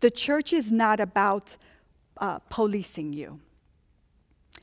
The 0.00 0.10
church 0.10 0.52
is 0.52 0.72
not 0.72 0.98
about 1.00 1.56
uh, 2.16 2.38
policing 2.50 3.12
you, 3.12 3.40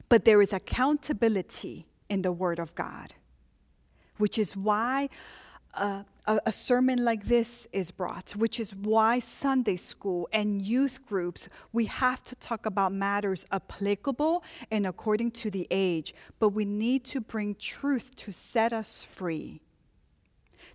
but 0.09 0.25
there 0.25 0.41
is 0.41 0.53
accountability 0.53 1.87
in 2.09 2.21
the 2.21 2.31
Word 2.31 2.59
of 2.59 2.75
God, 2.75 3.13
which 4.17 4.37
is 4.37 4.57
why 4.57 5.09
a, 5.73 6.05
a 6.45 6.51
sermon 6.51 7.03
like 7.03 7.25
this 7.25 7.67
is 7.71 7.91
brought, 7.91 8.31
which 8.31 8.59
is 8.59 8.75
why 8.75 9.19
Sunday 9.19 9.75
school 9.75 10.27
and 10.31 10.61
youth 10.61 11.05
groups, 11.05 11.49
we 11.71 11.85
have 11.85 12.23
to 12.23 12.35
talk 12.35 12.65
about 12.65 12.93
matters 12.93 13.45
applicable 13.51 14.43
and 14.71 14.85
according 14.85 15.31
to 15.31 15.49
the 15.49 15.67
age, 15.71 16.13
but 16.39 16.49
we 16.49 16.65
need 16.65 17.03
to 17.05 17.21
bring 17.21 17.55
truth 17.55 18.15
to 18.15 18.31
set 18.31 18.73
us 18.73 19.03
free, 19.03 19.61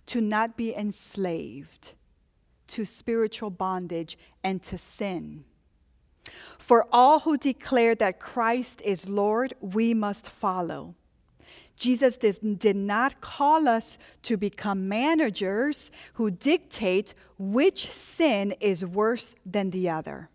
to 0.05 0.21
not 0.21 0.57
be 0.57 0.75
enslaved 0.75 1.93
to 2.67 2.85
spiritual 2.85 3.49
bondage 3.49 4.17
and 4.43 4.61
to 4.63 4.77
sin. 4.77 5.43
For 6.57 6.87
all 6.91 7.19
who 7.19 7.37
declare 7.37 7.95
that 7.95 8.19
Christ 8.19 8.81
is 8.83 9.07
Lord, 9.07 9.53
we 9.61 9.93
must 9.93 10.29
follow. 10.29 10.95
Jesus 11.75 12.15
did, 12.17 12.59
did 12.59 12.75
not 12.75 13.21
call 13.21 13.67
us 13.67 13.97
to 14.23 14.37
become 14.37 14.87
managers 14.87 15.91
who 16.13 16.31
dictate 16.31 17.13
which 17.37 17.89
sin 17.89 18.53
is 18.59 18.85
worse 18.85 19.35
than 19.45 19.71
the 19.71 19.89
other, 19.89 20.29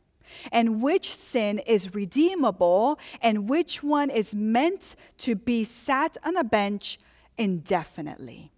and 0.53 0.83
which 0.83 1.15
sin 1.15 1.59
is 1.61 1.95
redeemable, 1.95 2.99
and 3.23 3.49
which 3.49 3.83
one 3.83 4.11
is 4.11 4.35
meant 4.35 4.97
to 5.19 5.35
be 5.35 5.65
sat 5.65 6.17
on 6.25 6.37
a 6.37 6.45
bench 6.45 6.99
indefinitely. 7.39 8.53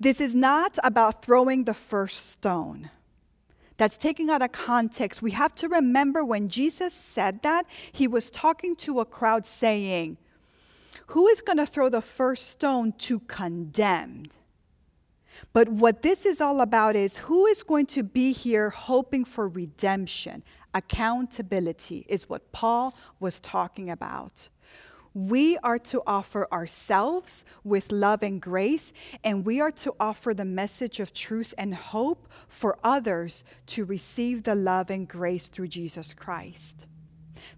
This 0.00 0.20
is 0.20 0.34
not 0.34 0.78
about 0.82 1.24
throwing 1.24 1.64
the 1.64 1.74
first 1.74 2.30
stone. 2.30 2.90
That's 3.76 3.98
taken 3.98 4.30
out 4.30 4.42
of 4.42 4.52
context. 4.52 5.20
We 5.20 5.32
have 5.32 5.54
to 5.56 5.68
remember 5.68 6.24
when 6.24 6.48
Jesus 6.48 6.94
said 6.94 7.42
that, 7.42 7.66
he 7.92 8.06
was 8.06 8.30
talking 8.30 8.76
to 8.76 9.00
a 9.00 9.04
crowd 9.04 9.44
saying, 9.44 10.16
who 11.08 11.28
is 11.28 11.40
going 11.40 11.58
to 11.58 11.66
throw 11.66 11.88
the 11.88 12.02
first 12.02 12.48
stone 12.48 12.92
to 12.92 13.20
condemned? 13.20 14.36
But 15.52 15.68
what 15.68 16.02
this 16.02 16.24
is 16.24 16.40
all 16.40 16.60
about 16.60 16.96
is 16.96 17.18
who 17.18 17.46
is 17.46 17.62
going 17.62 17.86
to 17.86 18.02
be 18.02 18.32
here 18.32 18.70
hoping 18.70 19.24
for 19.24 19.48
redemption? 19.48 20.42
Accountability 20.74 22.06
is 22.08 22.28
what 22.28 22.52
Paul 22.52 22.96
was 23.20 23.40
talking 23.40 23.90
about. 23.90 24.48
We 25.12 25.56
are 25.58 25.78
to 25.78 26.02
offer 26.08 26.48
ourselves 26.50 27.44
with 27.62 27.92
love 27.92 28.24
and 28.24 28.42
grace, 28.42 28.92
and 29.22 29.46
we 29.46 29.60
are 29.60 29.70
to 29.70 29.94
offer 30.00 30.34
the 30.34 30.44
message 30.44 30.98
of 30.98 31.14
truth 31.14 31.54
and 31.56 31.72
hope 31.72 32.28
for 32.48 32.78
others 32.82 33.44
to 33.66 33.84
receive 33.84 34.42
the 34.42 34.56
love 34.56 34.90
and 34.90 35.06
grace 35.06 35.48
through 35.48 35.68
Jesus 35.68 36.12
Christ. 36.12 36.88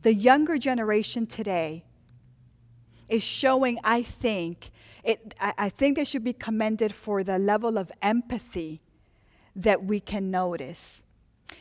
The 0.03 0.13
younger 0.13 0.59
generation 0.59 1.27
today 1.27 1.85
is 3.09 3.23
showing, 3.23 3.79
I 3.85 4.03
think, 4.03 4.71
it, 5.05 5.35
I 5.41 5.69
think 5.69 5.97
they 5.97 6.05
should 6.05 6.25
be 6.25 6.33
commended 6.33 6.93
for 6.93 7.23
the 7.23 7.39
level 7.39 7.79
of 7.79 7.93
empathy 8.03 8.81
that 9.55 9.85
we 9.85 10.01
can 10.01 10.31
notice. 10.31 11.05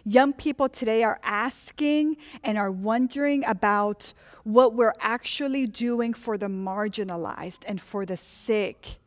Young 0.04 0.34
people 0.34 0.68
today 0.68 1.04
are 1.04 1.20
asking 1.24 2.18
and 2.44 2.58
are 2.58 2.72
wondering 2.72 3.46
about 3.46 4.14
what 4.44 4.74
we're 4.74 4.94
actually 5.00 5.68
doing 5.68 6.14
for 6.14 6.38
the 6.38 6.48
marginalized 6.48 7.64
and 7.68 7.80
for 7.80 8.06
the 8.06 8.18
sick. 8.18 8.98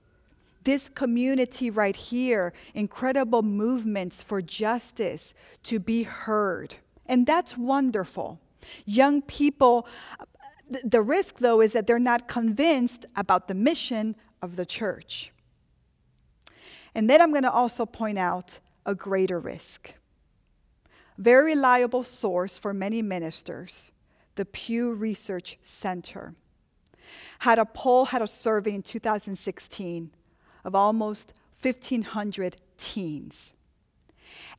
This 0.65 0.89
community 0.89 1.71
right 1.71 1.97
here, 1.97 2.53
incredible 2.75 3.43
movements 3.43 4.23
for 4.23 4.43
justice 4.43 5.35
to 5.65 5.79
be 5.79 6.03
heard. 6.03 6.77
And 7.07 7.27
that's 7.27 7.57
wonderful. 7.57 8.41
Young 8.85 9.23
people 9.23 9.87
the 10.85 11.03
risk, 11.03 11.39
though, 11.39 11.61
is 11.61 11.73
that 11.73 11.87
they're 11.87 11.99
not 11.99 12.29
convinced 12.29 13.07
about 13.17 13.49
the 13.49 13.55
mission 13.55 14.17
of 14.43 14.57
the 14.57 14.67
church. 14.67 15.33
And 16.95 17.09
then 17.09 17.21
I'm 17.21 17.31
going 17.31 17.45
to 17.45 17.51
also 17.51 17.87
point 17.87 18.19
out 18.19 18.59
a 18.87 18.95
greater 18.95 19.39
risk. 19.39 19.95
Very 21.17 21.55
reliable 21.55 22.03
source 22.03 22.57
for 22.57 22.73
many 22.73 23.03
ministers, 23.03 23.93
the 24.37 24.45
Pew 24.45 24.93
Research 24.93 25.59
Center, 25.63 26.35
had 27.41 27.59
a 27.59 27.67
poll, 27.67 28.07
had 28.07 28.23
a 28.23 28.27
survey 28.27 28.75
in 28.75 28.83
2016 28.83 30.11
of 30.65 30.75
almost 30.75 31.35
1,500 31.61 32.57
teens. 32.77 33.55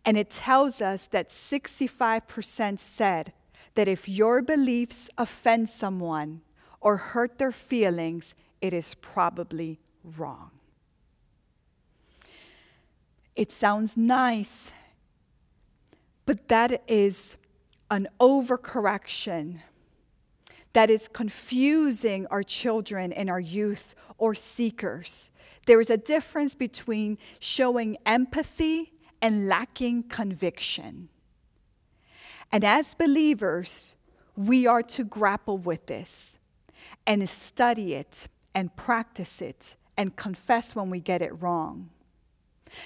And 0.05 0.17
it 0.17 0.29
tells 0.29 0.81
us 0.81 1.07
that 1.07 1.29
65% 1.29 2.79
said 2.79 3.33
that 3.79 3.87
if 3.87 4.09
your 4.09 4.41
beliefs 4.41 5.09
offend 5.17 5.69
someone 5.69 6.41
or 6.81 6.97
hurt 6.97 7.37
their 7.37 7.53
feelings, 7.53 8.35
it 8.59 8.73
is 8.73 8.93
probably 8.95 9.79
wrong. 10.03 10.51
It 13.37 13.53
sounds 13.53 13.95
nice, 13.95 14.73
but 16.25 16.49
that 16.49 16.83
is 16.89 17.37
an 17.89 18.09
overcorrection 18.19 19.61
that 20.73 20.89
is 20.89 21.07
confusing 21.07 22.27
our 22.27 22.43
children 22.43 23.13
and 23.13 23.29
our 23.29 23.39
youth 23.39 23.95
or 24.17 24.35
seekers. 24.35 25.31
There 25.67 25.79
is 25.79 25.89
a 25.89 25.95
difference 25.95 26.53
between 26.53 27.17
showing 27.39 27.95
empathy 28.05 28.91
and 29.21 29.47
lacking 29.47 30.03
conviction. 30.09 31.07
And 32.51 32.63
as 32.63 32.93
believers, 32.93 33.95
we 34.35 34.65
are 34.65 34.83
to 34.83 35.03
grapple 35.03 35.57
with 35.57 35.85
this 35.85 36.39
and 37.05 37.27
study 37.29 37.93
it 37.93 38.27
and 38.55 38.75
practice 38.75 39.41
it 39.41 39.75
and 39.97 40.15
confess 40.15 40.75
when 40.75 40.89
we 40.89 40.99
get 40.99 41.21
it 41.21 41.41
wrong. 41.41 41.89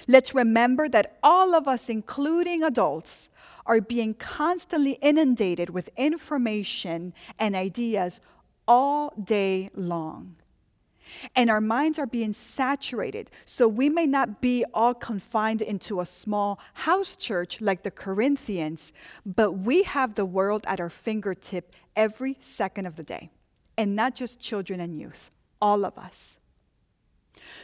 Let's 0.08 0.34
remember 0.34 0.88
that 0.88 1.18
all 1.22 1.54
of 1.54 1.68
us, 1.68 1.88
including 1.88 2.62
adults, 2.62 3.28
are 3.66 3.80
being 3.80 4.14
constantly 4.14 4.92
inundated 5.00 5.70
with 5.70 5.90
information 5.96 7.14
and 7.38 7.54
ideas 7.54 8.20
all 8.66 9.12
day 9.22 9.70
long 9.74 10.36
and 11.34 11.50
our 11.50 11.60
minds 11.60 11.98
are 11.98 12.06
being 12.06 12.32
saturated. 12.32 13.30
So 13.44 13.68
we 13.68 13.88
may 13.88 14.06
not 14.06 14.40
be 14.40 14.64
all 14.74 14.94
confined 14.94 15.62
into 15.62 16.00
a 16.00 16.06
small 16.06 16.60
house 16.74 17.16
church 17.16 17.60
like 17.60 17.82
the 17.82 17.90
Corinthians, 17.90 18.92
but 19.24 19.52
we 19.52 19.82
have 19.82 20.14
the 20.14 20.24
world 20.24 20.64
at 20.66 20.80
our 20.80 20.90
fingertip 20.90 21.74
every 21.96 22.36
second 22.40 22.86
of 22.86 22.96
the 22.96 23.04
day. 23.04 23.30
And 23.76 23.96
not 23.96 24.14
just 24.14 24.40
children 24.40 24.80
and 24.80 24.98
youth, 24.98 25.30
all 25.60 25.84
of 25.84 25.98
us. 25.98 26.38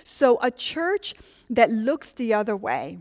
So 0.05 0.39
a 0.43 0.51
church 0.51 1.15
that 1.49 1.71
looks 1.71 2.11
the 2.11 2.35
other 2.35 2.57
way, 2.57 2.99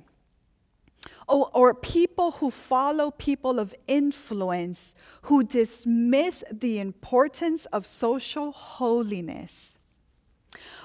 or, 1.28 1.50
or, 1.54 1.74
people 1.76 2.32
who 2.32 2.50
follow 2.50 3.12
people 3.12 3.60
of 3.60 3.76
influence 3.88 4.96
who 5.24 5.44
dismiss 5.44 6.44
the 6.52 6.80
importance 6.80 7.66
of 7.68 7.86
social 7.86 8.52
holiness 8.52 9.79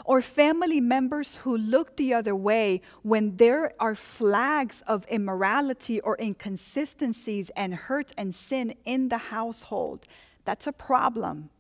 or 0.05 0.21
family 0.21 0.81
members 0.81 1.37
who 1.39 1.57
look 1.57 1.97
the 1.97 2.13
other 2.13 2.37
way 2.37 2.83
when 3.03 3.37
there 3.37 3.73
are 3.81 3.95
flags 3.95 4.83
of 4.87 5.07
immorality 5.07 6.01
or 6.01 6.17
inconsistencies 6.21 7.51
and 7.57 7.75
hurt 7.75 8.13
and 8.17 8.35
sin 8.35 8.75
in 8.85 9.09
the 9.09 9.19
household. 9.19 10.07
That's 10.45 10.67
a 10.67 10.73
problem. 10.73 11.51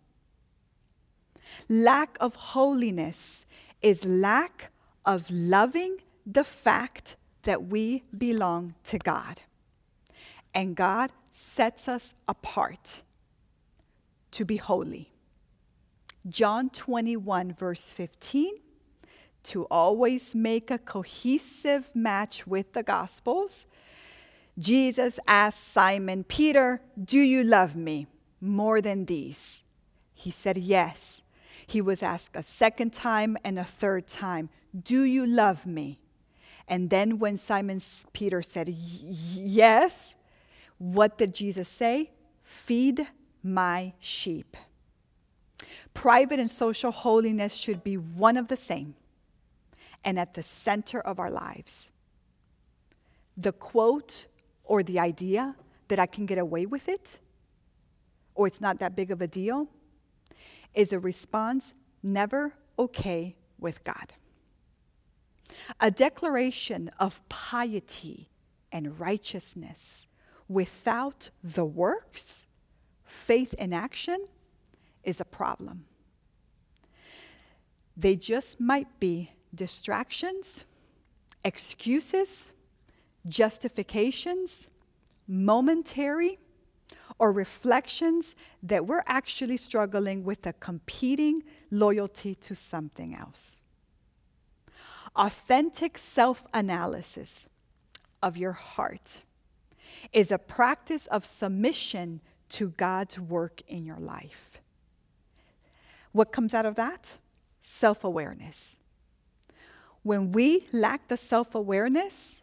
Lack 1.68 2.16
of 2.20 2.34
holiness 2.34 3.46
is 3.80 4.04
lack 4.04 4.70
of 5.04 5.30
loving 5.30 5.98
the 6.26 6.44
fact 6.44 7.16
that 7.42 7.64
we 7.64 8.04
belong 8.16 8.74
to 8.84 8.98
God. 8.98 9.40
And 10.54 10.76
God 10.76 11.10
sets 11.30 11.88
us 11.88 12.14
apart 12.28 13.02
to 14.32 14.44
be 14.44 14.56
holy. 14.56 15.13
John 16.28 16.70
21, 16.70 17.52
verse 17.52 17.90
15, 17.90 18.54
to 19.44 19.64
always 19.64 20.34
make 20.34 20.70
a 20.70 20.78
cohesive 20.78 21.94
match 21.94 22.46
with 22.46 22.72
the 22.72 22.82
Gospels, 22.82 23.66
Jesus 24.58 25.18
asked 25.26 25.62
Simon 25.62 26.24
Peter, 26.24 26.80
Do 27.02 27.18
you 27.18 27.42
love 27.42 27.76
me 27.76 28.06
more 28.40 28.80
than 28.80 29.04
these? 29.04 29.64
He 30.14 30.30
said, 30.30 30.56
Yes. 30.56 31.22
He 31.66 31.80
was 31.80 32.02
asked 32.02 32.36
a 32.36 32.42
second 32.42 32.92
time 32.92 33.36
and 33.44 33.58
a 33.58 33.64
third 33.64 34.06
time, 34.06 34.48
Do 34.78 35.02
you 35.02 35.26
love 35.26 35.66
me? 35.66 36.00
And 36.66 36.88
then 36.88 37.18
when 37.18 37.36
Simon 37.36 37.80
Peter 38.12 38.40
said, 38.40 38.68
Yes, 38.70 40.14
what 40.78 41.18
did 41.18 41.34
Jesus 41.34 41.68
say? 41.68 42.12
Feed 42.42 43.06
my 43.42 43.92
sheep. 43.98 44.56
Private 45.94 46.38
and 46.38 46.50
social 46.50 46.90
holiness 46.90 47.54
should 47.54 47.82
be 47.82 47.96
one 47.96 48.36
of 48.36 48.48
the 48.48 48.56
same 48.56 48.94
and 50.04 50.18
at 50.18 50.34
the 50.34 50.42
center 50.42 51.00
of 51.00 51.18
our 51.18 51.30
lives. 51.30 51.90
The 53.36 53.52
quote 53.52 54.26
or 54.64 54.82
the 54.82 55.00
idea 55.00 55.56
that 55.88 55.98
I 55.98 56.06
can 56.06 56.26
get 56.26 56.38
away 56.38 56.66
with 56.66 56.88
it 56.88 57.18
or 58.34 58.46
it's 58.46 58.60
not 58.60 58.78
that 58.78 58.96
big 58.96 59.10
of 59.10 59.22
a 59.22 59.26
deal 59.26 59.68
is 60.74 60.92
a 60.92 60.98
response 60.98 61.74
never 62.02 62.54
okay 62.78 63.36
with 63.58 63.84
God. 63.84 64.14
A 65.80 65.90
declaration 65.90 66.90
of 66.98 67.26
piety 67.28 68.28
and 68.72 68.98
righteousness 68.98 70.08
without 70.48 71.30
the 71.42 71.64
works, 71.64 72.46
faith 73.04 73.54
in 73.54 73.72
action, 73.72 74.26
is 75.04 75.20
a 75.20 75.24
problem. 75.24 75.84
They 77.96 78.16
just 78.16 78.60
might 78.60 78.98
be 78.98 79.30
distractions, 79.54 80.64
excuses, 81.44 82.52
justifications, 83.28 84.68
momentary, 85.26 86.38
or 87.18 87.32
reflections 87.32 88.34
that 88.62 88.86
we're 88.86 89.04
actually 89.06 89.56
struggling 89.56 90.24
with 90.24 90.46
a 90.46 90.52
competing 90.54 91.42
loyalty 91.70 92.34
to 92.34 92.54
something 92.54 93.14
else. 93.14 93.62
Authentic 95.16 95.96
self 95.96 96.44
analysis 96.52 97.48
of 98.22 98.36
your 98.36 98.52
heart 98.52 99.22
is 100.12 100.32
a 100.32 100.38
practice 100.38 101.06
of 101.06 101.24
submission 101.24 102.20
to 102.48 102.70
God's 102.70 103.18
work 103.18 103.60
in 103.68 103.84
your 103.84 103.98
life. 103.98 104.60
What 106.14 106.32
comes 106.32 106.54
out 106.54 106.64
of 106.64 106.76
that? 106.76 107.18
Self 107.60 108.04
awareness. 108.04 108.80
When 110.02 110.32
we 110.32 110.66
lack 110.72 111.08
the 111.08 111.18
self 111.18 111.54
awareness, 111.54 112.42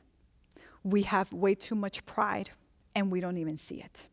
we 0.83 1.01
have 1.03 1.33
way 1.33 1.55
too 1.55 1.75
much 1.75 2.05
pride 2.05 2.51
and 2.95 3.11
we 3.11 3.19
don't 3.19 3.37
even 3.37 3.57
see 3.57 3.81
it. 3.81 4.07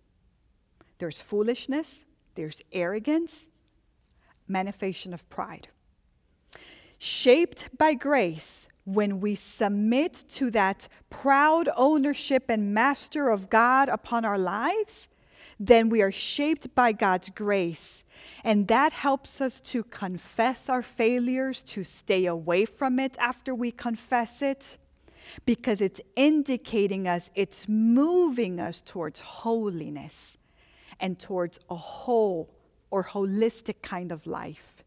There's 0.97 1.21
foolishness, 1.21 2.05
there's 2.35 2.63
arrogance, 2.73 3.49
manifestation 4.49 5.13
of 5.13 5.29
pride 5.29 5.69
shaped 6.99 7.69
by 7.79 7.95
grace, 7.95 8.69
when 8.85 9.21
we 9.21 9.35
submit 9.35 10.25
to 10.29 10.51
that 10.51 10.89
proud 11.11 11.69
ownership 11.77 12.45
and 12.49 12.73
master 12.73 13.29
of 13.29 13.51
God 13.51 13.89
upon 13.89 14.25
our 14.25 14.39
lives, 14.39 15.09
then 15.61 15.89
we 15.89 16.03
are 16.03 16.13
shaped 16.13 16.75
by 16.75 16.93
God's 16.93 17.29
grace. 17.31 18.05
And 18.45 18.69
that 18.69 18.93
helps 18.93 19.41
us 19.41 19.61
to 19.61 19.83
confess 19.85 20.69
our 20.69 20.83
failures, 20.83 21.63
to 21.65 21.83
stay 21.83 22.27
away 22.27 22.65
from 22.65 22.99
it 22.99 23.17
after 23.19 23.55
we 23.55 23.71
confess 23.71 24.43
it, 24.43 24.79
because 25.45 25.81
it's 25.81 26.01
indicating 26.17 27.09
us, 27.09 27.31
it's 27.35 27.69
moving 27.69 28.61
us 28.61 28.83
towards 28.83 29.21
holiness 29.21 30.39
and 31.01 31.19
towards 31.19 31.59
a 31.71 31.77
whole 31.77 32.55
or 32.91 33.05
holistic 33.05 33.83
kind 33.83 34.13
of 34.13 34.27
life 34.27 34.79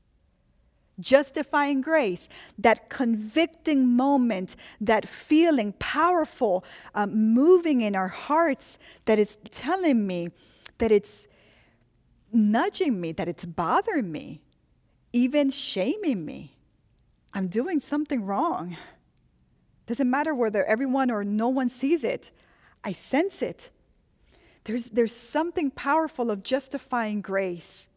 justifying 0.99 1.81
grace, 1.81 2.29
that 2.57 2.89
convicting 2.89 3.87
moment, 3.87 4.55
that 4.79 5.07
feeling 5.07 5.73
powerful, 5.73 6.63
um, 6.93 7.33
moving 7.33 7.81
in 7.81 7.95
our 7.95 8.07
hearts, 8.07 8.77
that 9.05 9.19
is 9.19 9.37
telling 9.49 10.05
me 10.05 10.29
that 10.81 10.91
it's 10.91 11.27
nudging 12.33 12.99
me, 12.99 13.11
that 13.11 13.27
it's 13.27 13.45
bothering 13.45 14.11
me, 14.11 14.41
even 15.13 15.51
shaming 15.51 16.25
me. 16.25 16.57
I'm 17.33 17.47
doing 17.47 17.79
something 17.79 18.25
wrong. 18.25 18.75
Doesn't 19.85 20.09
matter 20.09 20.33
whether 20.33 20.65
everyone 20.65 21.11
or 21.11 21.23
no 21.23 21.49
one 21.49 21.69
sees 21.69 22.03
it, 22.03 22.31
I 22.83 22.93
sense 22.93 23.43
it. 23.43 23.69
There's, 24.63 24.89
there's 24.89 25.15
something 25.15 25.69
powerful 25.69 26.31
of 26.31 26.41
justifying 26.41 27.21
grace. 27.21 27.87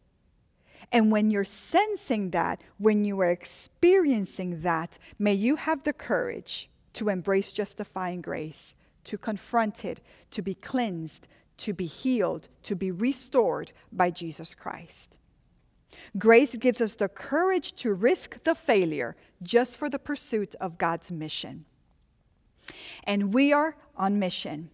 And 0.91 1.11
when 1.11 1.31
you're 1.31 1.43
sensing 1.43 2.29
that, 2.31 2.61
when 2.77 3.03
you 3.03 3.19
are 3.21 3.31
experiencing 3.31 4.61
that, 4.61 4.99
may 5.17 5.33
you 5.33 5.55
have 5.55 5.83
the 5.83 5.93
courage 5.93 6.69
to 6.93 7.09
embrace 7.09 7.51
justifying 7.51 8.21
grace, 8.21 8.75
to 9.05 9.17
confront 9.17 9.83
it, 9.85 10.01
to 10.31 10.43
be 10.43 10.53
cleansed, 10.53 11.27
to 11.57 11.73
be 11.73 11.85
healed, 11.85 12.47
to 12.63 12.75
be 12.75 12.91
restored 12.91 13.71
by 13.91 14.11
Jesus 14.11 14.53
Christ. 14.53 15.17
Grace 16.17 16.55
gives 16.55 16.81
us 16.81 16.93
the 16.93 17.07
courage 17.07 17.73
to 17.73 17.93
risk 17.93 18.43
the 18.43 18.55
failure 18.55 19.15
just 19.41 19.77
for 19.77 19.89
the 19.89 19.99
pursuit 19.99 20.55
of 20.59 20.77
God's 20.77 21.11
mission. 21.11 21.65
And 23.03 23.33
we 23.33 23.53
are 23.53 23.75
on 23.95 24.19
mission. 24.19 24.69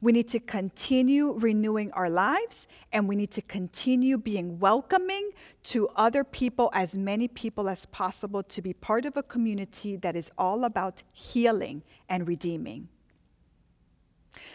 We 0.00 0.12
need 0.12 0.28
to 0.28 0.40
continue 0.40 1.32
renewing 1.32 1.90
our 1.92 2.08
lives 2.08 2.68
and 2.92 3.08
we 3.08 3.16
need 3.16 3.30
to 3.32 3.42
continue 3.42 4.18
being 4.18 4.58
welcoming 4.58 5.30
to 5.64 5.88
other 5.96 6.22
people, 6.22 6.70
as 6.74 6.96
many 6.96 7.26
people 7.26 7.68
as 7.68 7.86
possible, 7.86 8.42
to 8.44 8.62
be 8.62 8.72
part 8.72 9.04
of 9.04 9.16
a 9.16 9.22
community 9.22 9.96
that 9.96 10.14
is 10.14 10.30
all 10.38 10.64
about 10.64 11.02
healing 11.12 11.82
and 12.08 12.28
redeeming. 12.28 12.88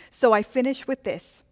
So 0.09 0.33
I 0.33 0.43
finish 0.43 0.87
with 0.87 1.03
this 1.03 1.43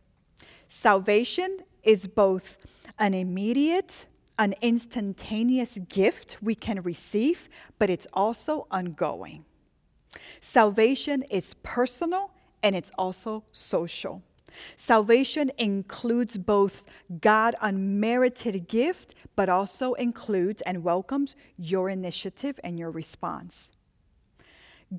salvation 0.67 1.59
is 1.83 2.07
both 2.07 2.57
an 2.99 3.13
immediate, 3.13 4.07
an 4.37 4.53
instantaneous 4.61 5.77
gift 5.89 6.37
we 6.41 6.55
can 6.55 6.81
receive, 6.81 7.47
but 7.79 7.89
it's 7.89 8.07
also 8.13 8.67
ongoing. 8.71 9.45
Salvation 10.41 11.23
is 11.23 11.53
personal 11.55 12.31
and 12.63 12.75
it's 12.75 12.91
also 12.97 13.43
social. 13.51 14.21
Salvation 14.75 15.51
includes 15.57 16.37
both 16.37 16.85
God 17.21 17.55
unmerited 17.61 18.67
gift, 18.67 19.15
but 19.35 19.49
also 19.49 19.93
includes 19.93 20.61
and 20.63 20.83
welcomes 20.83 21.35
your 21.57 21.89
initiative 21.89 22.59
and 22.63 22.79
your 22.79 22.91
response. 22.91 23.71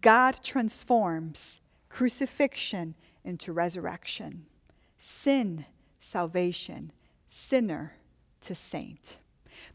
God 0.00 0.38
transforms 0.42 1.60
crucifixion 1.88 2.94
into 3.24 3.52
resurrection, 3.52 4.46
sin, 4.98 5.64
salvation, 6.00 6.92
sinner 7.26 7.94
to 8.40 8.54
saint. 8.54 9.18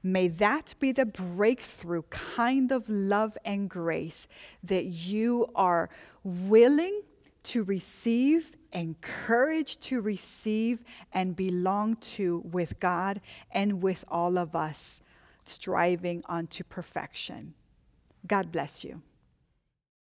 May 0.02 0.28
that 0.28 0.76
be 0.80 0.92
the 0.92 1.06
breakthrough 1.06 2.04
kind 2.10 2.72
of 2.72 2.88
love 2.90 3.38
and 3.44 3.70
grace 3.70 4.28
that 4.64 4.86
you 4.86 5.48
are 5.56 5.90
willing 6.24 7.02
to 7.44 7.64
receive, 7.64 8.54
encouraged 8.72 9.82
to 9.82 10.02
receive, 10.02 10.84
and 11.12 11.36
belong 11.36 11.98
to 11.98 12.42
with 12.46 12.80
God 12.80 13.20
and 13.52 13.82
with 13.82 14.06
all 14.08 14.38
of 14.38 14.56
us, 14.56 15.02
striving 15.46 16.24
unto 16.28 16.64
perfection. 16.64 17.54
God 18.26 18.52
bless 18.52 18.84
you. 18.84 19.02